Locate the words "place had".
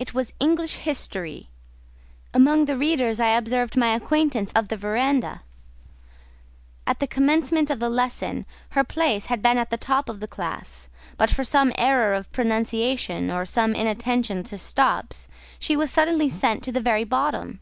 8.82-9.42